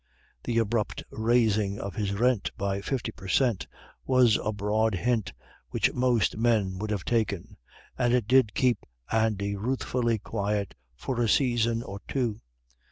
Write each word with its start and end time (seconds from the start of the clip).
The 0.45 0.57
abrupt 0.57 1.03
raising 1.11 1.77
of 1.79 1.93
his 1.93 2.13
rent 2.15 2.49
by 2.57 2.81
fifty 2.81 3.11
per 3.11 3.27
cent, 3.27 3.67
was 4.03 4.39
a 4.43 4.51
broad 4.51 4.95
hint 4.95 5.31
which 5.69 5.93
most 5.93 6.37
men 6.37 6.79
would 6.79 6.89
have 6.89 7.05
taken; 7.05 7.55
and 7.99 8.11
it 8.11 8.27
did 8.27 8.55
keep 8.55 8.83
Andy 9.11 9.55
ruefully 9.55 10.17
quiet 10.17 10.73
for 10.95 11.21
a 11.21 11.29
season 11.29 11.83
or 11.83 11.99
two. 12.07 12.41